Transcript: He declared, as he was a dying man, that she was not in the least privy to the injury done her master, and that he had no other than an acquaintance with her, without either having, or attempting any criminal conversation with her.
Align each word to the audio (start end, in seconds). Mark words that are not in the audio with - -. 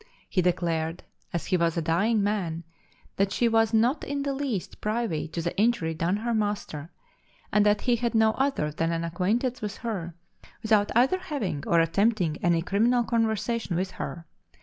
He 0.27 0.41
declared, 0.41 1.03
as 1.31 1.45
he 1.45 1.57
was 1.57 1.77
a 1.77 1.81
dying 1.83 2.23
man, 2.23 2.63
that 3.17 3.31
she 3.31 3.47
was 3.47 3.71
not 3.71 4.03
in 4.03 4.23
the 4.23 4.33
least 4.33 4.81
privy 4.81 5.27
to 5.27 5.43
the 5.43 5.55
injury 5.59 5.93
done 5.93 6.17
her 6.17 6.33
master, 6.33 6.89
and 7.53 7.63
that 7.67 7.81
he 7.81 7.97
had 7.97 8.15
no 8.15 8.31
other 8.31 8.71
than 8.71 8.91
an 8.91 9.03
acquaintance 9.03 9.61
with 9.61 9.77
her, 9.85 10.15
without 10.63 10.91
either 10.97 11.19
having, 11.19 11.63
or 11.67 11.79
attempting 11.79 12.37
any 12.41 12.63
criminal 12.63 13.03
conversation 13.03 13.75
with 13.75 13.91
her. 13.91 14.25